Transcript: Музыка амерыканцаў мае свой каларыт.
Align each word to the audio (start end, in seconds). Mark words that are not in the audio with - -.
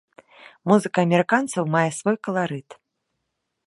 Музыка 0.71 0.99
амерыканцаў 1.07 1.63
мае 1.77 1.87
свой 2.01 2.15
каларыт. 2.29 2.69